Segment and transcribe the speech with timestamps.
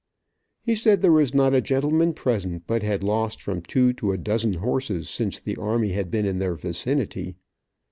[0.63, 4.17] He said there was not a gentleman present but had lost from two to a
[4.17, 7.35] dozen horses since the army had been in their vicinity.